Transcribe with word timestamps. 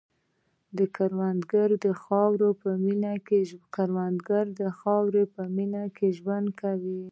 کروندګر 0.95 1.69
د 1.85 1.87
خاورې 4.81 5.23
په 5.35 5.41
مینه 5.55 5.85
کې 5.95 6.07
ژوند 6.19 6.47
کوي 6.61 7.01